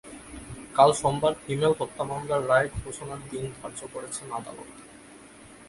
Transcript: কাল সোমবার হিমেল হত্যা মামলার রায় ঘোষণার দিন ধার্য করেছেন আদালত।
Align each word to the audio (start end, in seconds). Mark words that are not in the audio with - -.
কাল 0.75 0.91
সোমবার 1.01 1.33
হিমেল 1.45 1.73
হত্যা 1.79 2.03
মামলার 2.03 2.41
রায় 2.49 2.67
ঘোষণার 2.81 3.21
দিন 3.31 3.45
ধার্য 3.57 3.79
করেছেন 3.93 4.27
আদালত। 4.31 4.69